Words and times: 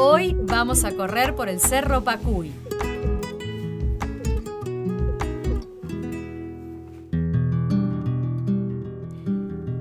Hoy 0.00 0.36
vamos 0.40 0.84
a 0.84 0.92
correr 0.94 1.34
por 1.34 1.48
el 1.48 1.58
Cerro 1.58 2.04
Pacuy. 2.04 2.52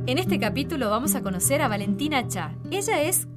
En 0.08 0.18
este 0.18 0.40
capítulo 0.40 0.90
vamos 0.90 1.14
a 1.14 1.22
conocer 1.22 1.62
a 1.62 1.68
Valentina 1.68 2.28
Cha. 2.28 2.56
Ella 2.72 3.04
es 3.04 3.28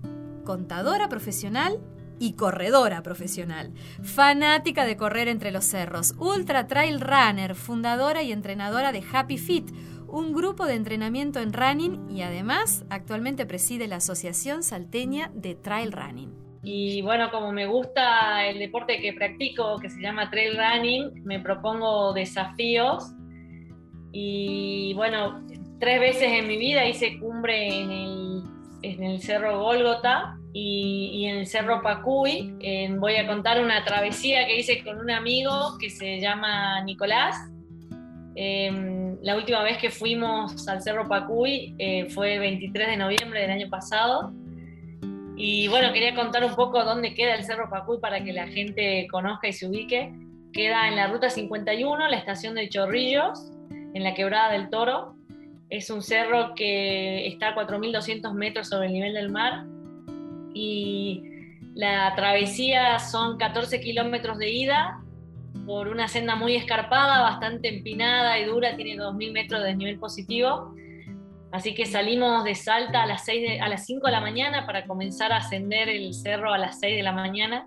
contadora 0.45 1.11
profesional 1.11 1.79
y 2.19 2.33
corredora 2.33 3.03
profesional, 3.03 3.75
fanática 4.03 4.87
de 4.87 4.97
correr 4.97 5.29
entre 5.29 5.51
los 5.51 5.67
cerros, 5.67 6.15
ultra 6.17 6.67
trail 6.67 7.03
runner, 7.03 7.57
fundadora 7.57 8.23
y 8.23 8.33
entrenadora 8.33 8.91
de 8.93 9.05
Happy 9.13 9.37
Fit, 9.37 9.71
un 10.09 10.33
grupo 10.33 10.65
de 10.65 10.77
entrenamiento 10.77 11.41
en 11.41 11.53
running 11.53 12.09
y 12.09 12.23
además 12.23 12.87
actualmente 12.89 13.45
preside 13.45 13.87
la 13.87 13.97
Asociación 13.97 14.63
Salteña 14.63 15.31
de 15.35 15.55
Trail 15.55 15.93
Running. 15.93 16.40
Y 16.63 17.01
bueno, 17.03 17.31
como 17.31 17.53
me 17.53 17.67
gusta 17.67 18.47
el 18.47 18.59
deporte 18.59 19.01
que 19.01 19.15
practico, 19.15 19.79
que 19.79 19.89
se 19.89 20.01
llama 20.01 20.31
trail 20.31 20.57
running, 20.57 21.25
me 21.25 21.41
propongo 21.41 22.13
desafíos. 22.13 23.13
Y 24.13 24.93
bueno, 24.95 25.43
tres 25.79 26.01
veces 26.01 26.33
en 26.33 26.47
mi 26.47 26.59
vida 26.59 26.87
hice 26.87 27.19
cumbre 27.19 27.81
en 27.81 27.91
el, 27.91 28.43
en 28.83 29.05
el 29.05 29.21
Cerro 29.23 29.61
Gólgota 29.61 30.37
y, 30.53 31.27
en 31.27 31.39
el 31.39 31.47
Cerro 31.47 31.81
Pacuy. 31.83 32.53
voy 32.99 33.17
a 33.17 33.27
contar 33.27 33.63
una 33.63 33.85
travesía 33.85 34.47
que 34.47 34.59
hice 34.59 34.83
con 34.85 34.99
un 34.99 35.11
amigo 35.11 35.79
que 35.79 35.89
se 35.91 36.21
llama 36.21 36.83
Nicolás. 36.83 37.37
Em, 38.35 39.19
la 39.23 39.37
última 39.37 39.63
vez 39.63 39.79
que 39.79 39.91
fuimos 39.91 40.67
al 40.69 40.83
Cerro 40.83 41.09
Pacuy 41.09 41.75
eh, 41.79 42.09
fue 42.11 42.35
el 42.35 42.41
23 42.41 42.89
de 42.89 42.97
noviembre 42.97 43.41
del 43.41 43.51
año 43.51 43.69
pasado. 43.69 44.33
Y 45.43 45.69
bueno, 45.69 45.91
quería 45.95 46.15
contar 46.15 46.45
un 46.45 46.55
poco 46.55 46.85
dónde 46.85 47.15
queda 47.15 47.35
el 47.35 47.45
Cerro 47.45 47.71
Pacuy 47.71 47.99
para 47.99 48.23
que 48.23 48.31
la 48.31 48.47
gente 48.49 49.09
conozca 49.11 49.49
y 49.49 49.55
se 49.55 49.67
ubique. 49.67 50.13
Queda 50.53 50.87
en 50.87 50.97
la 50.97 51.07
ruta 51.07 51.31
51, 51.31 52.09
la 52.09 52.17
estación 52.19 52.55
de 52.57 52.69
Chorrillos, 52.69 53.51
en 53.71 54.05
la 54.05 54.13
quebrada 54.13 54.53
del 54.53 54.69
Toro. 54.69 55.15
Es 55.71 55.89
un 55.89 56.03
cerro 56.03 56.55
que 56.55 57.27
está 57.27 57.49
a 57.49 57.55
4.200 57.55 58.35
metros 58.35 58.69
sobre 58.69 58.89
el 58.89 58.93
nivel 58.93 59.15
del 59.15 59.31
mar 59.31 59.65
y 60.53 61.23
la 61.75 62.13
travesía 62.17 62.99
son 62.99 63.39
14 63.39 63.81
kilómetros 63.81 64.37
de 64.37 64.51
ida 64.51 65.01
por 65.65 65.89
una 65.89 66.09
senda 66.09 66.37
muy 66.37 66.55
escarpada, 66.55 67.23
bastante 67.23 67.75
empinada 67.75 68.39
y 68.39 68.45
dura, 68.45 68.77
tiene 68.77 69.03
2.000 69.03 69.33
metros 69.33 69.63
de 69.63 69.69
desnivel 69.69 69.99
positivo. 69.99 70.75
Así 71.53 71.75
que 71.75 71.87
salimos 71.87 72.45
de 72.45 72.55
Salta 72.55 73.03
a 73.03 73.07
las, 73.07 73.25
6 73.25 73.61
a 73.61 73.69
las 73.69 73.87
5 73.87 74.07
de 74.07 74.13
la 74.13 74.21
mañana 74.21 74.67
para 74.67 74.87
comenzar 74.87 75.33
a 75.33 75.39
ascender 75.39 75.89
el 75.89 76.15
cerro 76.15 76.53
a 76.53 76.59
las 76.59 76.79
6 76.79 76.97
de 76.97 77.03
la 77.03 77.13
mañana, 77.13 77.67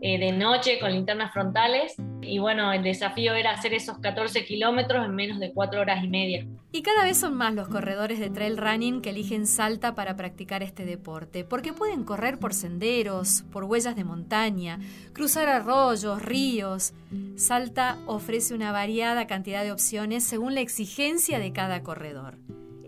eh, 0.00 0.18
de 0.18 0.32
noche 0.32 0.78
con 0.78 0.92
linternas 0.92 1.32
frontales 1.32 1.96
y 2.20 2.38
bueno, 2.38 2.72
el 2.72 2.82
desafío 2.82 3.32
era 3.34 3.52
hacer 3.52 3.72
esos 3.72 3.98
14 3.98 4.44
kilómetros 4.44 5.04
en 5.04 5.14
menos 5.14 5.38
de 5.38 5.52
4 5.52 5.80
horas 5.80 6.04
y 6.04 6.08
media. 6.08 6.46
Y 6.70 6.82
cada 6.82 7.04
vez 7.04 7.18
son 7.18 7.34
más 7.34 7.54
los 7.54 7.68
corredores 7.68 8.18
de 8.18 8.28
trail 8.28 8.58
running 8.58 9.00
que 9.00 9.10
eligen 9.10 9.46
Salta 9.46 9.94
para 9.94 10.16
practicar 10.16 10.62
este 10.62 10.84
deporte, 10.84 11.44
porque 11.44 11.72
pueden 11.72 12.04
correr 12.04 12.38
por 12.38 12.52
senderos, 12.52 13.44
por 13.50 13.64
huellas 13.64 13.96
de 13.96 14.04
montaña, 14.04 14.78
cruzar 15.14 15.48
arroyos, 15.48 16.20
ríos. 16.20 16.92
Salta 17.36 17.96
ofrece 18.06 18.54
una 18.54 18.72
variada 18.72 19.26
cantidad 19.26 19.64
de 19.64 19.72
opciones 19.72 20.24
según 20.24 20.54
la 20.54 20.60
exigencia 20.60 21.38
de 21.38 21.52
cada 21.52 21.82
corredor. 21.82 22.36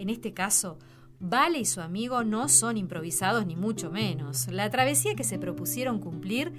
En 0.01 0.09
este 0.09 0.33
caso, 0.33 0.79
Vale 1.23 1.59
y 1.59 1.65
su 1.67 1.83
amigo 1.83 2.25
no 2.25 2.49
son 2.49 2.79
improvisados 2.79 3.45
ni 3.45 3.55
mucho 3.55 3.91
menos. 3.91 4.49
La 4.49 4.71
travesía 4.71 5.15
que 5.15 5.23
se 5.23 5.39
propusieron 5.39 6.01
cumplir 6.01 6.51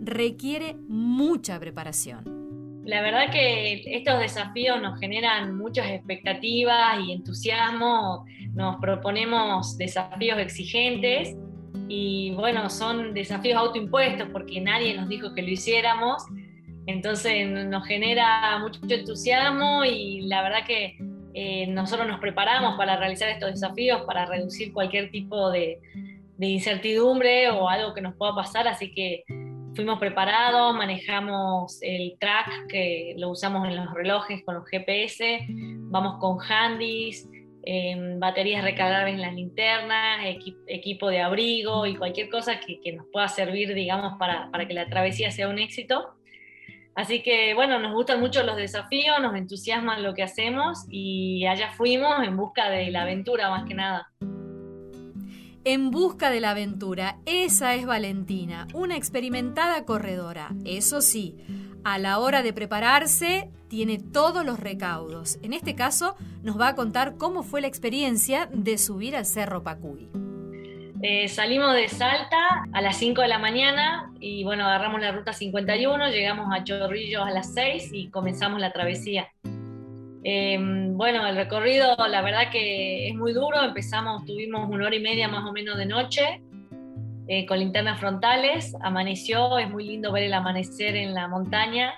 requiere 0.00 0.74
mucha 0.88 1.60
preparación. 1.60 2.82
La 2.84 3.00
verdad 3.00 3.30
que 3.30 3.84
estos 3.86 4.18
desafíos 4.18 4.82
nos 4.82 4.98
generan 4.98 5.56
muchas 5.56 5.86
expectativas 5.92 6.98
y 7.06 7.12
entusiasmo, 7.12 8.24
nos 8.54 8.80
proponemos 8.80 9.78
desafíos 9.78 10.40
exigentes 10.40 11.36
y 11.86 12.32
bueno, 12.32 12.68
son 12.70 13.14
desafíos 13.14 13.56
autoimpuestos 13.56 14.30
porque 14.32 14.60
nadie 14.60 14.96
nos 14.96 15.08
dijo 15.08 15.32
que 15.32 15.42
lo 15.42 15.50
hiciéramos, 15.50 16.24
entonces 16.86 17.48
nos 17.68 17.86
genera 17.86 18.58
mucho 18.58 18.80
entusiasmo 18.88 19.84
y 19.84 20.22
la 20.22 20.42
verdad 20.42 20.66
que 20.66 20.96
eh, 21.40 21.68
nosotros 21.68 22.08
nos 22.08 22.18
preparamos 22.18 22.76
para 22.76 22.96
realizar 22.96 23.28
estos 23.28 23.52
desafíos, 23.52 24.02
para 24.02 24.26
reducir 24.26 24.72
cualquier 24.72 25.12
tipo 25.12 25.52
de, 25.52 25.78
incertidumbre 26.40 27.48
o 27.50 27.68
algo 27.68 27.94
que 27.94 28.00
nos 28.00 28.16
pueda 28.16 28.34
pasar, 28.34 28.66
así 28.66 28.92
que 28.92 29.22
fuimos 29.76 30.00
preparados, 30.00 30.74
manejamos 30.74 31.78
el 31.80 32.16
track 32.18 32.66
que 32.66 33.14
lo 33.18 33.30
usamos 33.30 33.68
en 33.68 33.76
los 33.76 33.94
relojes 33.94 34.42
con 34.44 34.56
los 34.56 34.68
GPS, 34.68 35.46
vamos 35.48 36.18
con 36.18 36.38
handys, 36.40 37.28
em, 37.62 38.18
baterías 38.18 38.64
recargables 38.64 39.14
en 39.14 39.20
las 39.20 39.34
linternas, 39.34 40.26
equipo 40.66 41.08
de 41.08 41.20
abrigo 41.20 41.86
y 41.86 41.94
cualquier 41.94 42.30
cosa 42.30 42.58
que, 42.58 42.92
nos 42.94 43.06
pueda 43.12 43.28
servir, 43.28 43.74
digamos, 43.74 44.18
para, 44.18 44.50
que 44.66 44.74
la 44.74 44.88
travesía 44.88 45.30
sea 45.30 45.48
un 45.48 45.60
éxito. 45.60 46.17
Así 46.98 47.22
que, 47.22 47.54
bueno, 47.54 47.78
nos 47.78 47.92
gustan 47.92 48.18
mucho 48.18 48.42
los 48.42 48.56
desafíos, 48.56 49.20
nos 49.22 49.36
entusiasman 49.36 50.02
lo 50.02 50.14
que 50.14 50.24
hacemos 50.24 50.84
y 50.90 51.46
allá 51.46 51.70
fuimos 51.70 52.26
en 52.26 52.36
busca 52.36 52.70
de 52.70 52.90
la 52.90 53.02
aventura 53.02 53.50
más 53.50 53.66
que 53.68 53.74
nada 53.74 54.10
en 55.64 55.90
busca 55.90 56.30
de 56.30 56.40
la 56.40 56.52
aventura. 56.52 57.18
Esa 57.26 57.74
es 57.74 57.84
Valentina, 57.84 58.66
una 58.72 58.96
experimentada 58.96 59.84
corredora. 59.84 60.54
Eso 60.64 61.02
sí, 61.02 61.36
a 61.84 61.98
la 61.98 62.18
hora 62.20 62.42
de 62.42 62.54
prepararse 62.54 63.50
tiene 63.68 63.98
todos 63.98 64.46
los 64.46 64.58
recaudos. 64.58 65.38
En 65.42 65.52
este 65.52 65.74
caso 65.74 66.16
nos 66.42 66.58
va 66.58 66.68
a 66.68 66.74
contar 66.74 67.16
cómo 67.16 67.42
fue 67.42 67.60
la 67.60 67.66
experiencia 67.66 68.48
de 68.50 68.78
subir 68.78 69.14
al 69.14 69.26
Cerro 69.26 69.62
Pacuy. 69.62 70.08
Eh, 71.00 71.28
salimos 71.28 71.74
de 71.74 71.88
Salta 71.88 72.64
a 72.72 72.80
las 72.80 72.96
5 72.96 73.22
de 73.22 73.28
la 73.28 73.38
mañana 73.38 74.10
y 74.18 74.42
bueno, 74.42 74.66
agarramos 74.66 75.00
la 75.00 75.12
ruta 75.12 75.32
51, 75.32 76.08
llegamos 76.08 76.48
a 76.52 76.64
Chorrillos 76.64 77.24
a 77.24 77.30
las 77.30 77.54
6 77.54 77.90
y 77.92 78.08
comenzamos 78.08 78.60
la 78.60 78.72
travesía. 78.72 79.28
Em, 80.24 80.96
bueno, 80.96 81.24
el 81.24 81.36
recorrido 81.36 81.94
la 82.08 82.20
verdad 82.22 82.50
que 82.50 83.08
es 83.08 83.14
muy 83.14 83.32
duro, 83.32 83.62
empezamos, 83.62 84.24
tuvimos 84.24 84.68
una 84.68 84.86
hora 84.86 84.96
y 84.96 85.00
media 85.00 85.28
más 85.28 85.44
o 85.48 85.52
menos 85.52 85.78
de 85.78 85.86
noche, 85.86 86.42
eh, 87.28 87.46
con 87.46 87.60
linternas 87.60 88.00
frontales, 88.00 88.74
amaneció, 88.82 89.58
es 89.58 89.70
muy 89.70 89.84
lindo 89.84 90.10
ver 90.10 90.24
el 90.24 90.34
amanecer 90.34 90.96
en 90.96 91.14
la 91.14 91.28
montaña, 91.28 91.94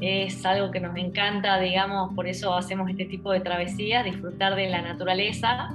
es 0.00 0.46
algo 0.46 0.70
que 0.70 0.80
nos 0.80 0.96
encanta, 0.96 1.60
digamos, 1.60 2.14
por 2.14 2.26
eso 2.26 2.54
hacemos 2.54 2.88
este 2.88 3.04
tipo 3.04 3.30
de 3.30 3.40
travesías, 3.40 4.04
disfrutar 4.04 4.54
de 4.54 4.70
la 4.70 4.80
naturaleza. 4.80 5.70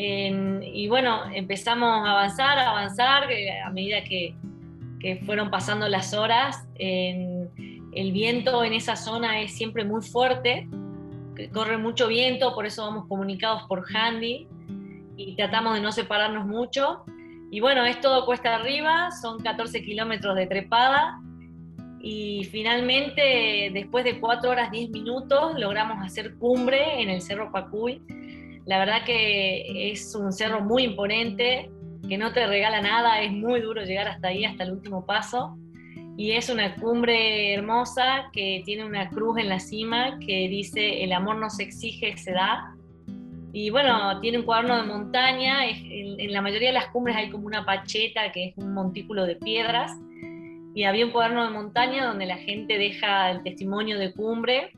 Y 0.00 0.88
bueno, 0.88 1.22
empezamos 1.34 2.06
a 2.06 2.12
avanzar, 2.12 2.58
a 2.58 2.70
avanzar, 2.70 3.24
a 3.64 3.70
medida 3.70 4.04
que, 4.04 4.34
que 5.00 5.16
fueron 5.16 5.50
pasando 5.50 5.88
las 5.88 6.14
horas. 6.14 6.68
el 6.78 8.12
viento 8.12 8.62
en 8.64 8.74
esa 8.74 8.94
zona 8.96 9.40
es 9.40 9.52
siempre 9.56 9.84
muy 9.84 10.02
fuerte, 10.02 10.68
corre 11.52 11.78
mucho 11.78 12.08
viento, 12.08 12.54
por 12.54 12.66
eso 12.66 12.82
vamos 12.84 13.06
comunicados 13.08 13.62
por 13.68 13.84
handy 13.92 14.46
y 15.16 15.36
tratamos 15.36 15.74
de 15.74 15.80
no 15.80 15.92
separarnos 15.92 16.46
mucho. 16.46 17.04
Y 17.50 17.60
bueno, 17.60 17.84
es 17.84 18.00
todo 18.00 18.26
cuesta 18.26 18.56
arriba, 18.56 19.10
son 19.10 19.40
14 19.40 19.82
kilómetros 19.82 20.36
de 20.36 20.46
trepada 20.46 21.18
y 22.00 22.44
finalmente 22.44 23.70
después 23.72 24.04
de 24.04 24.20
4 24.20 24.50
horas 24.50 24.70
10 24.70 24.90
minutos 24.90 25.58
logramos 25.58 26.04
hacer 26.04 26.36
cumbre 26.36 27.02
en 27.02 27.10
el 27.10 27.22
Cerro 27.22 27.50
Pacuy. 27.50 28.02
La 28.68 28.78
verdad 28.78 29.04
que 29.04 29.90
es 29.90 30.14
un 30.14 30.32
cerro 30.32 30.60
muy 30.60 30.84
imponente, 30.84 31.68
que 32.08 32.16
no 32.16 32.32
te 32.32 32.46
regala 32.46 32.80
nada, 32.80 33.20
es 33.22 33.32
muy 33.32 33.60
duro 33.60 33.82
llegar 33.82 34.06
hasta 34.06 34.28
ahí, 34.28 34.44
hasta 34.44 34.62
el 34.62 34.72
último 34.72 35.04
paso 35.04 35.58
y 36.18 36.32
es 36.32 36.50
una 36.50 36.74
cumbre 36.74 37.54
hermosa 37.54 38.28
que 38.32 38.62
tiene 38.64 38.84
una 38.84 39.08
cruz 39.08 39.38
en 39.38 39.48
la 39.48 39.60
cima 39.60 40.18
que 40.18 40.48
dice 40.48 41.04
el 41.04 41.12
amor 41.12 41.36
no 41.36 41.48
se 41.48 41.62
exige, 41.62 42.16
se 42.16 42.32
da. 42.32 42.74
Y 43.52 43.70
bueno, 43.70 44.20
tiene 44.20 44.38
un 44.38 44.44
cuaderno 44.44 44.78
de 44.78 44.82
montaña, 44.82 45.64
en, 45.64 46.32
la 46.32 46.42
mayoría 46.42 46.70
de 46.70 46.74
las 46.74 46.88
cumbres 46.88 47.14
hay 47.14 47.30
como 47.30 47.46
una 47.46 47.64
pacheta, 47.64 48.32
que 48.32 48.46
es 48.46 48.54
un 48.56 48.74
montículo 48.74 49.26
de 49.26 49.36
piedras, 49.36 49.92
y 50.74 50.82
había 50.82 51.06
un 51.06 51.12
cuaderno 51.12 51.44
de 51.44 51.50
montaña 51.50 52.04
donde 52.04 52.26
la 52.26 52.36
gente 52.36 52.76
deja 52.78 53.30
el 53.30 53.44
testimonio 53.44 53.96
de 53.96 54.12
cumbre. 54.12 54.72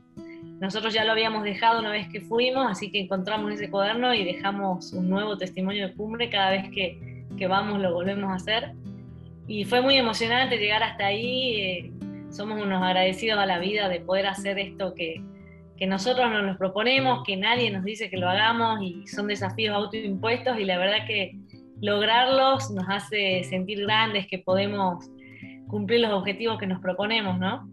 Nosotros 0.61 0.93
ya 0.93 1.03
lo 1.03 1.13
habíamos 1.13 1.43
dejado 1.43 1.79
una 1.79 1.91
vez 1.91 2.07
que 2.07 2.21
fuimos, 2.21 2.67
así 2.69 2.91
que 2.91 2.99
encontramos 2.99 3.51
ese 3.51 3.71
cuaderno 3.71 4.13
y 4.13 4.23
dejamos 4.23 4.93
un 4.93 5.09
nuevo 5.09 5.35
testimonio 5.35 5.87
de 5.87 5.93
cumbre. 5.95 6.29
Cada 6.29 6.51
vez 6.51 6.69
que, 6.69 7.25
que 7.35 7.47
vamos 7.47 7.81
lo 7.81 7.91
volvemos 7.91 8.29
a 8.31 8.35
hacer. 8.35 8.73
Y 9.47 9.65
fue 9.65 9.81
muy 9.81 9.97
emocionante 9.97 10.57
llegar 10.57 10.83
hasta 10.83 11.07
ahí. 11.07 11.55
Eh, 11.55 11.91
somos 12.29 12.61
unos 12.61 12.79
agradecidos 12.83 13.39
a 13.39 13.47
la 13.47 13.57
vida 13.57 13.89
de 13.89 14.01
poder 14.01 14.27
hacer 14.27 14.59
esto 14.59 14.93
que, 14.93 15.23
que 15.77 15.87
nosotros 15.87 16.29
no 16.29 16.43
nos 16.43 16.57
proponemos, 16.57 17.23
que 17.25 17.37
nadie 17.37 17.71
nos 17.71 17.83
dice 17.83 18.11
que 18.11 18.17
lo 18.17 18.29
hagamos 18.29 18.83
y 18.83 19.07
son 19.07 19.25
desafíos 19.25 19.75
autoimpuestos 19.75 20.59
y 20.59 20.63
la 20.63 20.77
verdad 20.77 21.07
que 21.07 21.39
lograrlos 21.81 22.69
nos 22.69 22.87
hace 22.87 23.43
sentir 23.45 23.81
grandes, 23.81 24.27
que 24.27 24.37
podemos 24.37 25.09
cumplir 25.67 26.01
los 26.01 26.11
objetivos 26.11 26.59
que 26.59 26.67
nos 26.67 26.79
proponemos, 26.81 27.39
¿no? 27.39 27.67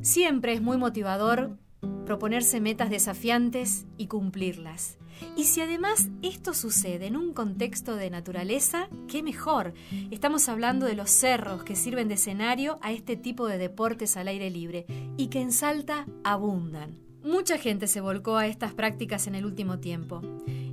Siempre 0.00 0.52
es 0.52 0.62
muy 0.62 0.76
motivador 0.76 1.58
proponerse 2.06 2.60
metas 2.60 2.90
desafiantes 2.90 3.86
y 3.96 4.06
cumplirlas. 4.06 4.96
Y 5.36 5.44
si 5.44 5.60
además 5.60 6.08
esto 6.22 6.54
sucede 6.54 7.06
en 7.06 7.16
un 7.16 7.32
contexto 7.32 7.96
de 7.96 8.08
naturaleza, 8.08 8.88
qué 9.08 9.22
mejor. 9.22 9.74
Estamos 10.10 10.48
hablando 10.48 10.86
de 10.86 10.94
los 10.94 11.10
cerros 11.10 11.64
que 11.64 11.76
sirven 11.76 12.08
de 12.08 12.14
escenario 12.14 12.78
a 12.82 12.92
este 12.92 13.16
tipo 13.16 13.46
de 13.46 13.58
deportes 13.58 14.16
al 14.16 14.28
aire 14.28 14.50
libre 14.50 14.86
y 15.16 15.26
que 15.26 15.40
en 15.40 15.52
Salta 15.52 16.06
abundan. 16.22 16.98
Mucha 17.24 17.58
gente 17.58 17.88
se 17.88 18.00
volcó 18.00 18.36
a 18.36 18.46
estas 18.46 18.74
prácticas 18.74 19.26
en 19.26 19.34
el 19.34 19.44
último 19.44 19.80
tiempo. 19.80 20.22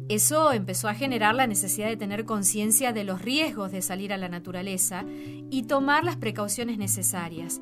Eso 0.08 0.52
empezó 0.52 0.88
a 0.88 0.94
generar 0.94 1.34
la 1.34 1.48
necesidad 1.48 1.88
de 1.88 1.98
tener 1.98 2.26
conciencia 2.26 2.94
de 2.94 3.04
los 3.04 3.24
riesgos 3.24 3.72
de 3.72 3.82
salir 3.82 4.14
a 4.14 4.18
la 4.18 4.30
naturaleza 4.30 5.04
y 5.50 5.64
tomar 5.64 6.04
las 6.04 6.16
precauciones 6.16 6.78
necesarias. 6.78 7.60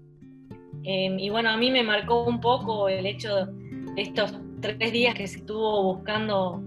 Em, 0.84 1.18
y 1.18 1.30
bueno, 1.30 1.48
a 1.48 1.56
mí 1.56 1.70
me 1.70 1.82
marcó 1.82 2.24
un 2.24 2.40
poco 2.40 2.88
el 2.88 3.06
hecho 3.06 3.46
de 3.46 4.02
estos 4.02 4.34
tres 4.62 4.92
días 4.92 5.14
que 5.14 5.26
se 5.26 5.40
estuvo 5.40 5.82
buscando 5.82 6.62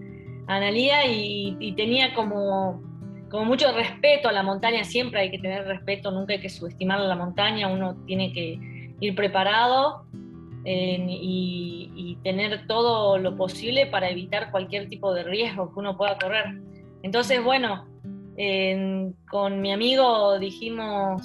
a 0.47 0.57
Analia 0.57 1.07
y, 1.07 1.73
tenía 1.75 2.13
como, 2.13 2.83
como 3.31 3.45
mucho 3.45 3.71
respeto 3.71 4.29
a 4.29 4.31
la 4.31 4.43
montaña, 4.43 4.83
siempre 4.83 5.21
hay 5.21 5.31
que 5.31 5.39
tener 5.39 5.65
respeto, 5.65 6.11
nunca 6.11 6.33
hay 6.33 6.39
que 6.39 6.49
subestimar 6.49 6.99
a 6.99 7.07
la 7.07 7.15
montaña, 7.15 7.67
uno 7.67 7.95
tiene 8.05 8.31
que 8.31 8.59
ir 8.99 9.15
preparado 9.15 10.05
y, 10.65 12.17
tener 12.23 12.65
todo 12.65 13.19
lo 13.19 13.37
posible 13.37 13.85
para 13.85 14.09
evitar 14.09 14.49
cualquier 14.49 14.89
tipo 14.89 15.13
de 15.13 15.23
riesgo 15.23 15.71
que 15.71 15.79
uno 15.79 15.95
pueda 15.95 16.17
correr. 16.17 16.59
Entonces, 17.03 17.43
bueno, 17.43 17.85
con 19.29 19.61
mi 19.61 19.71
amigo 19.71 20.39
dijimos 20.39 21.21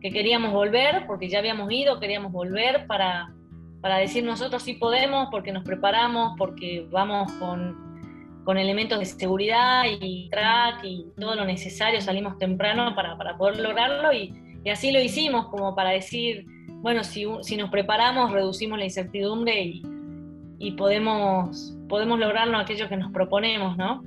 que 0.00 0.10
queríamos 0.10 0.52
volver, 0.52 1.06
porque 1.06 1.28
ya 1.28 1.38
habíamos 1.38 1.70
ido, 1.70 2.00
queríamos 2.00 2.32
volver 2.32 2.88
para, 2.88 3.32
para 3.82 3.98
decir 3.98 4.24
nosotros 4.24 4.62
sí 4.62 4.74
podemos, 4.74 5.28
porque 5.30 5.52
nos 5.52 5.64
preparamos, 5.64 6.32
porque 6.38 6.86
vamos 6.90 7.30
con, 7.32 8.40
con 8.44 8.56
elementos 8.56 8.98
de 8.98 9.04
seguridad 9.04 9.84
y 10.00 10.30
track 10.30 10.84
y 10.84 11.06
todo 11.20 11.34
lo 11.34 11.44
necesario, 11.44 12.00
salimos 12.00 12.38
temprano 12.38 12.94
para, 12.94 13.18
para 13.18 13.36
poder 13.36 13.58
lograrlo 13.58 14.12
y, 14.14 14.32
y 14.64 14.70
así 14.70 14.92
lo 14.92 15.00
hicimos, 15.00 15.48
como 15.48 15.74
para 15.74 15.90
decir, 15.90 16.46
bueno, 16.82 17.02
si, 17.04 17.24
nos 17.56 17.70
preparamos, 17.70 18.32
reducimos 18.32 18.78
la 18.78 18.84
incertidumbre 18.84 19.82
y, 20.58 20.70
podemos, 20.72 21.76
podemos 21.88 22.18
lograrnos 22.18 22.62
aquello 22.62 22.88
que 22.88 22.96
nos 22.96 23.12
proponemos, 23.12 23.76
¿no? 23.76 24.04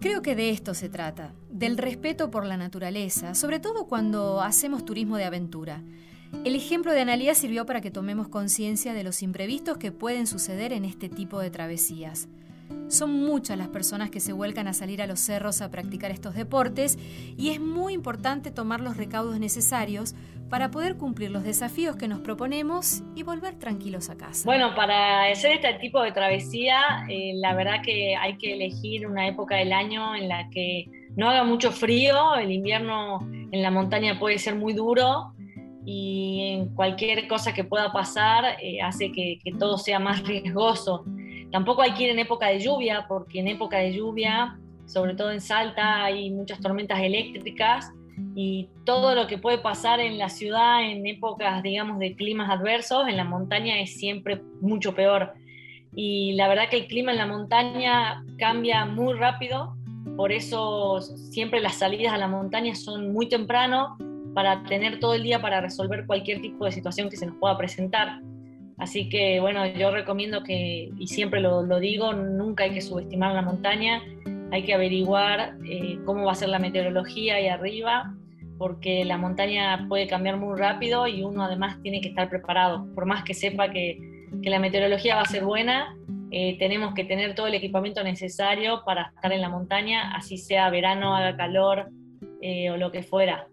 Creo 0.00 0.22
que 0.22 0.36
de 0.36 0.50
esto 0.50 0.74
se 0.74 0.88
trata, 0.88 1.32
del 1.50 1.78
respeto 1.78 2.30
por 2.30 2.46
la 2.46 2.56
naturaleza, 2.56 3.34
sobre 3.34 3.58
todo 3.58 3.86
cuando 3.86 4.40
hacemos 4.40 4.84
turismo 4.84 5.16
de 5.16 5.24
aventura. 5.24 5.82
El 6.44 6.54
ejemplo 6.54 6.92
de 6.92 7.00
Analía 7.00 7.34
sirvió 7.34 7.66
para 7.66 7.80
que 7.80 7.90
tomemos 7.90 8.28
conciencia 8.28 8.94
de 8.94 9.04
los 9.04 9.22
imprevistos 9.22 9.78
que 9.78 9.92
pueden 9.92 10.26
suceder 10.26 10.72
en 10.72 10.84
este 10.84 11.08
tipo 11.08 11.40
de 11.40 11.50
travesías. 11.50 12.28
Son 12.88 13.12
muchas 13.12 13.58
las 13.58 13.68
personas 13.68 14.10
que 14.10 14.20
se 14.20 14.32
vuelcan 14.32 14.68
a 14.68 14.72
salir 14.72 15.02
a 15.02 15.06
los 15.06 15.18
cerros 15.20 15.60
a 15.60 15.70
practicar 15.70 16.10
estos 16.10 16.34
deportes 16.34 16.98
y 17.36 17.50
es 17.50 17.60
muy 17.60 17.94
importante 17.94 18.50
tomar 18.50 18.80
los 18.80 18.96
recaudos 18.96 19.40
necesarios 19.40 20.14
para 20.48 20.70
poder 20.70 20.96
cumplir 20.96 21.30
los 21.32 21.42
desafíos 21.42 21.96
que 21.96 22.06
nos 22.06 22.20
proponemos 22.20 23.02
y 23.16 23.24
volver 23.24 23.56
tranquilos 23.56 24.08
a 24.10 24.16
casa. 24.16 24.42
Bueno, 24.44 24.74
para 24.76 25.30
hacer 25.30 25.52
este 25.52 25.74
tipo 25.74 26.00
de 26.02 26.12
travesía, 26.12 26.80
eh, 27.08 27.32
la 27.36 27.54
verdad 27.54 27.82
que 27.84 28.14
hay 28.14 28.36
que 28.38 28.54
elegir 28.54 29.06
una 29.06 29.26
época 29.26 29.56
del 29.56 29.72
año 29.72 30.14
en 30.14 30.28
la 30.28 30.48
que 30.50 30.86
no 31.16 31.28
haga 31.28 31.42
mucho 31.42 31.72
frío, 31.72 32.36
el 32.36 32.52
invierno 32.52 33.20
en 33.50 33.62
la 33.62 33.70
montaña 33.70 34.18
puede 34.18 34.38
ser 34.38 34.54
muy 34.54 34.74
duro 34.74 35.32
y 35.88 36.66
cualquier 36.74 37.28
cosa 37.28 37.54
que 37.54 37.62
pueda 37.62 37.92
pasar 37.92 38.56
eh, 38.60 38.82
hace 38.82 39.12
que, 39.12 39.38
que 39.42 39.52
todo 39.52 39.78
sea 39.78 40.00
más 40.00 40.26
riesgoso. 40.26 41.04
Tampoco 41.52 41.80
hay 41.80 41.94
que 41.94 42.02
ir 42.02 42.10
en 42.10 42.18
época 42.18 42.48
de 42.48 42.58
lluvia, 42.58 43.06
porque 43.08 43.38
en 43.38 43.46
época 43.46 43.78
de 43.78 43.92
lluvia, 43.92 44.58
sobre 44.84 45.14
todo 45.14 45.30
en 45.30 45.40
Salta, 45.40 46.02
hay 46.02 46.30
muchas 46.30 46.60
tormentas 46.60 46.98
eléctricas 46.98 47.92
y 48.34 48.68
todo 48.84 49.14
lo 49.14 49.28
que 49.28 49.38
puede 49.38 49.58
pasar 49.58 50.00
en 50.00 50.18
la 50.18 50.28
ciudad 50.28 50.82
en 50.82 51.06
épocas, 51.06 51.62
digamos, 51.62 52.00
de 52.00 52.16
climas 52.16 52.50
adversos, 52.50 53.06
en 53.06 53.16
la 53.16 53.24
montaña 53.24 53.78
es 53.78 53.96
siempre 53.96 54.42
mucho 54.60 54.92
peor. 54.92 55.34
Y 55.94 56.32
la 56.32 56.48
verdad 56.48 56.68
que 56.68 56.78
el 56.78 56.86
clima 56.88 57.12
en 57.12 57.18
la 57.18 57.26
montaña 57.26 58.24
cambia 58.38 58.86
muy 58.86 59.14
rápido, 59.14 59.76
por 60.16 60.32
eso 60.32 61.00
siempre 61.00 61.60
las 61.60 61.76
salidas 61.76 62.12
a 62.12 62.18
la 62.18 62.26
montaña 62.26 62.74
son 62.74 63.12
muy 63.12 63.28
temprano, 63.28 63.96
para 64.36 64.62
tener 64.64 65.00
todo 65.00 65.14
el 65.14 65.22
día 65.22 65.40
para 65.40 65.62
resolver 65.62 66.04
cualquier 66.04 66.42
tipo 66.42 66.66
de 66.66 66.72
situación 66.72 67.08
que 67.08 67.16
se 67.16 67.24
nos 67.24 67.36
pueda 67.36 67.56
presentar. 67.56 68.20
Así 68.76 69.08
que 69.08 69.40
bueno, 69.40 69.64
yo 69.66 69.90
recomiendo 69.90 70.42
que, 70.42 70.90
y 70.98 71.06
siempre 71.06 71.40
lo, 71.40 71.64
digo, 71.80 72.12
nunca 72.12 72.64
hay 72.64 72.74
que 72.74 72.82
subestimar 72.82 73.34
la 73.34 73.40
montaña, 73.40 74.02
hay 74.52 74.62
que 74.64 74.74
averiguar 74.74 75.56
eh, 75.64 75.98
cómo 76.04 76.26
va 76.26 76.32
a 76.32 76.34
ser 76.34 76.50
la 76.50 76.58
meteorología 76.58 77.36
ahí 77.36 77.48
arriba, 77.48 78.14
porque 78.58 79.06
la 79.06 79.16
montaña 79.16 79.86
puede 79.88 80.06
cambiar 80.06 80.36
muy 80.36 80.54
rápido 80.58 81.06
y 81.08 81.22
uno 81.22 81.42
además 81.42 81.80
tiene 81.80 82.02
que 82.02 82.08
estar 82.08 82.28
preparado. 82.28 82.86
Por 82.94 83.06
más 83.06 83.24
que 83.24 83.32
sepa 83.32 83.70
que, 83.70 83.98
que 84.42 84.50
la 84.50 84.58
meteorología 84.58 85.14
va 85.14 85.22
a 85.22 85.24
ser 85.24 85.46
buena, 85.46 85.96
eh, 86.30 86.58
tenemos 86.58 86.92
que 86.92 87.04
tener 87.04 87.34
todo 87.34 87.46
el 87.46 87.54
equipamiento 87.54 88.04
necesario 88.04 88.82
para 88.84 89.12
estar 89.14 89.32
en 89.32 89.40
la 89.40 89.48
montaña, 89.48 90.14
así 90.14 90.36
sea 90.36 90.68
verano, 90.68 91.16
haga 91.16 91.38
calor 91.38 91.88
eh, 92.42 92.70
o 92.70 92.76
lo 92.76 92.92
que 92.92 93.02
fuera. 93.02 93.48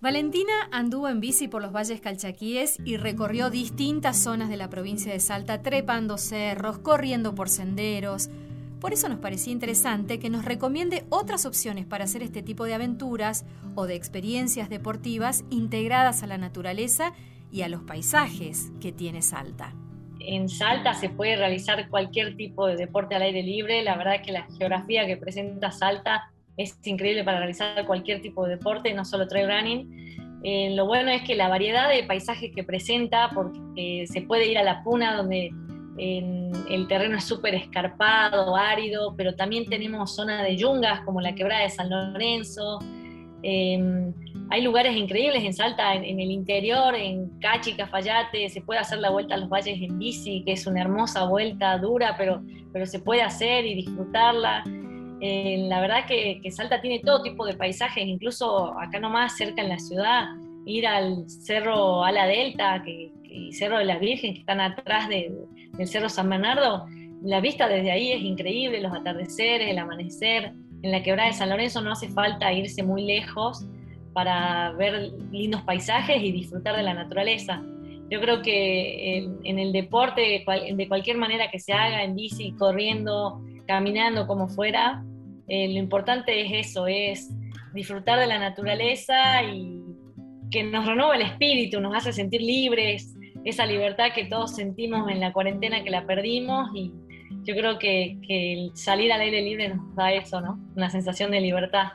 Valentina 0.00 0.52
anduvo 0.72 1.08
en 1.08 1.20
bici 1.20 1.48
por 1.48 1.62
los 1.62 1.72
valles 1.72 2.02
calchaquíes 2.02 2.78
y 2.84 2.98
recorrió 2.98 3.48
distintas 3.48 4.18
zonas 4.18 4.50
de 4.50 4.58
la 4.58 4.68
provincia 4.68 5.10
de 5.10 5.20
Salta, 5.20 5.62
trepando 5.62 6.18
cerros, 6.18 6.78
corriendo 6.78 7.34
por 7.34 7.48
senderos. 7.48 8.28
Por 8.78 8.92
eso 8.92 9.08
nos 9.08 9.20
parecía 9.20 9.54
interesante 9.54 10.18
que 10.18 10.28
nos 10.28 10.44
recomiende 10.44 11.06
otras 11.08 11.46
opciones 11.46 11.86
para 11.86 12.04
hacer 12.04 12.22
este 12.22 12.42
tipo 12.42 12.64
de 12.64 12.74
aventuras 12.74 13.46
o 13.74 13.86
de 13.86 13.94
experiencias 13.94 14.68
deportivas 14.68 15.44
integradas 15.48 16.22
a 16.22 16.26
la 16.26 16.36
naturaleza 16.36 17.14
y 17.50 17.62
a 17.62 17.68
los 17.68 17.82
paisajes 17.82 18.70
que 18.80 18.92
tiene 18.92 19.22
Salta 19.22 19.74
en 20.26 20.48
Salta 20.48 20.94
se 20.94 21.08
puede 21.08 21.36
realizar 21.36 21.88
cualquier 21.88 22.36
tipo 22.36 22.66
de 22.66 22.76
deporte 22.76 23.14
al 23.14 23.22
aire 23.22 23.42
libre. 23.42 23.82
La 23.82 23.96
verdad 23.96 24.16
es 24.16 24.22
que 24.22 24.32
la 24.32 24.46
geografía 24.58 25.06
que 25.06 25.16
presenta 25.16 25.70
Salta 25.70 26.32
es 26.56 26.78
increíble 26.84 27.24
para 27.24 27.38
realizar 27.38 27.84
cualquier 27.86 28.22
tipo 28.22 28.44
de 28.44 28.56
deporte, 28.56 28.92
no 28.94 29.04
solo 29.04 29.28
trail 29.28 29.48
running. 29.48 30.40
Eh, 30.42 30.74
lo 30.74 30.86
bueno 30.86 31.10
es 31.10 31.22
que 31.22 31.34
la 31.34 31.48
variedad 31.48 31.88
de 31.88 32.04
paisajes 32.04 32.52
que 32.54 32.64
presenta, 32.64 33.30
porque 33.34 34.04
se 34.06 34.22
puede 34.22 34.50
ir 34.50 34.58
a 34.58 34.62
la 34.62 34.82
puna 34.82 35.16
donde 35.16 35.50
el 35.98 36.86
terreno 36.88 37.16
es 37.16 37.24
súper 37.24 37.54
escarpado, 37.54 38.54
árido, 38.54 39.14
pero 39.16 39.34
también 39.34 39.66
tenemos 39.66 40.14
zonas 40.14 40.42
de 40.42 40.56
yungas 40.56 41.00
como 41.00 41.20
la 41.20 41.34
quebrada 41.34 41.62
de 41.62 41.70
San 41.70 41.88
Lorenzo. 41.88 42.78
Em, 43.42 44.12
hay 44.50 44.62
lugares 44.62 44.96
increíbles 44.96 45.42
en 45.42 45.54
Salta, 45.54 45.94
en, 45.94 46.20
el 46.20 46.30
interior, 46.30 46.94
en 46.94 47.30
Cachi, 47.40 47.74
Cafayate, 47.74 48.48
se 48.48 48.60
puede 48.60 48.80
hacer 48.80 48.98
la 48.98 49.10
vuelta 49.10 49.34
a 49.34 49.38
los 49.38 49.48
valles 49.48 49.80
en 49.80 49.98
bici, 49.98 50.42
que 50.44 50.52
es 50.52 50.66
una 50.66 50.82
hermosa 50.82 51.24
vuelta 51.24 51.76
dura, 51.78 52.14
pero, 52.16 52.42
pero 52.72 52.86
se 52.86 53.00
puede 53.00 53.22
hacer 53.22 53.64
y 53.66 53.74
disfrutarla. 53.74 54.64
Eh, 55.20 55.64
la 55.68 55.80
verdad 55.80 56.06
que, 56.06 56.40
Salta 56.50 56.80
tiene 56.80 57.00
todo 57.00 57.22
tipo 57.22 57.46
de 57.46 57.54
paisajes, 57.54 58.06
incluso 58.06 58.78
acá 58.78 59.00
nomás 59.00 59.36
cerca 59.36 59.62
en 59.62 59.70
la 59.70 59.78
ciudad, 59.78 60.26
ir 60.66 60.86
al 60.86 61.28
Cerro 61.28 62.04
Ala 62.04 62.26
Delta 62.26 62.82
que, 62.84 63.12
y 63.24 63.52
Cerro 63.52 63.78
de 63.78 63.84
la 63.84 63.98
Virgen, 63.98 64.34
que 64.34 64.40
están 64.40 64.60
atrás 64.60 65.08
del 65.08 65.48
Cerro 65.86 66.08
San 66.08 66.28
Bernardo, 66.28 66.86
la 67.22 67.40
vista 67.40 67.68
desde 67.68 67.90
ahí 67.90 68.12
es 68.12 68.22
increíble, 68.22 68.80
los 68.80 68.92
atardeceres, 68.92 69.68
el 69.70 69.78
amanecer. 69.78 70.52
En 70.82 70.92
la 70.92 71.02
quebrada 71.02 71.28
de 71.28 71.34
San 71.34 71.48
Lorenzo 71.48 71.80
no 71.80 71.92
hace 71.92 72.08
falta 72.08 72.52
irse 72.52 72.82
muy 72.82 73.04
lejos 73.04 73.66
para 74.12 74.72
ver 74.72 75.12
lindos 75.32 75.62
paisajes 75.62 76.22
y 76.22 76.30
disfrutar 76.30 76.76
de 76.76 76.82
la 76.82 76.94
naturaleza. 76.94 77.62
Yo 78.10 78.20
creo 78.20 78.42
que 78.42 79.18
en, 79.42 79.58
el 79.58 79.72
deporte, 79.72 80.44
de 80.76 80.88
cualquier 80.88 81.16
manera 81.16 81.50
que 81.50 81.58
se 81.58 81.72
haga, 81.72 82.04
en 82.04 82.14
bici, 82.14 82.52
corriendo, 82.52 83.42
caminando, 83.66 84.26
como 84.26 84.48
fuera, 84.48 85.04
eh, 85.48 85.68
lo 85.68 85.78
importante 85.78 86.40
es 86.40 86.68
eso, 86.68 86.86
es 86.86 87.30
disfrutar 87.74 88.18
de 88.18 88.26
la 88.26 88.38
naturaleza 88.38 89.42
y 89.42 89.80
que 90.50 90.64
nos 90.64 90.86
renueva 90.86 91.16
el 91.16 91.22
espíritu, 91.22 91.80
nos 91.80 91.94
hace 91.94 92.12
sentir 92.12 92.40
libres, 92.40 93.14
esa 93.44 93.66
libertad 93.66 94.12
que 94.14 94.24
todos 94.24 94.56
sentimos 94.56 95.10
en 95.10 95.20
la 95.20 95.32
cuarentena 95.32 95.84
que 95.84 95.90
la 95.90 96.06
perdimos 96.06 96.70
y 96.74 96.92
yo 97.44 97.54
creo 97.54 97.78
que, 97.78 98.70
salir 98.74 99.12
al 99.12 99.20
aire 99.20 99.40
libre 99.40 99.68
nos 99.68 99.94
da 99.94 100.12
eso, 100.12 100.40
¿no? 100.40 100.58
Una 100.74 100.90
sensación 100.90 101.30
de 101.30 101.40
libertad. 101.40 101.92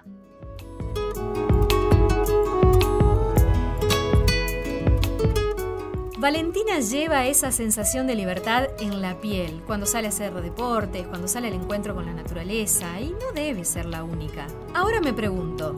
Valentina 6.22 6.80
lleva 6.80 7.26
esa 7.26 7.52
sensación 7.52 8.06
de 8.06 8.14
libertad 8.14 8.68
en 8.80 9.02
la 9.02 9.20
piel 9.20 9.64
cuando 9.66 9.88
sale 9.88 10.06
a 10.06 10.10
hacer 10.10 10.32
deportes, 10.40 11.08
cuando 11.08 11.28
sale 11.28 11.48
al 11.48 11.56
encuentro 11.56 11.96
con 11.96 12.06
la 12.06 12.14
naturaleza, 12.14 13.00
y 13.00 13.10
no 13.10 13.32
debe 13.34 13.66
ser 13.66 13.88
la 13.88 14.04
única. 14.04 14.46
Ahora 14.76 15.02
me 15.02 15.14
pregunto, 15.14 15.76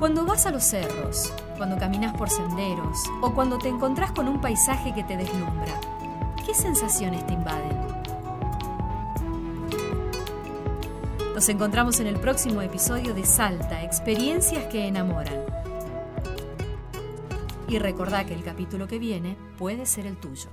cuando 0.00 0.26
vas 0.26 0.46
a 0.46 0.50
los 0.50 0.64
cerros, 0.64 1.32
cuando 1.56 1.78
caminas 1.78 2.12
por 2.16 2.28
senderos 2.28 2.98
o 3.20 3.32
cuando 3.32 3.56
te 3.58 3.68
encontrás 3.68 4.10
con 4.10 4.26
un 4.26 4.40
paisaje 4.40 4.92
que 4.92 5.04
te 5.04 5.16
deslumbra, 5.16 5.80
¿qué 6.44 6.54
sensaciones 6.54 7.24
te 7.28 7.34
invaden? 7.34 7.78
Nos 11.36 11.48
encontramos 11.48 12.00
en 12.00 12.08
el 12.08 12.18
próximo 12.18 12.62
episodio 12.62 13.14
de 13.14 13.24
Salta, 13.24 13.84
experiencias 13.84 14.64
que 14.64 14.88
enamoran. 14.88 15.57
Y 17.68 17.78
recordá 17.78 18.24
que 18.24 18.34
el 18.34 18.42
capítulo 18.42 18.88
que 18.88 18.98
viene 18.98 19.36
puede 19.58 19.84
ser 19.84 20.06
el 20.06 20.16
tuyo. 20.16 20.48